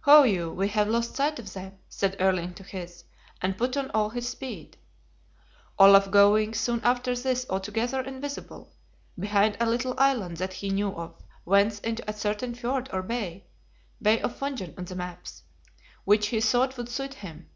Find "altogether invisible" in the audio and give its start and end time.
7.48-8.72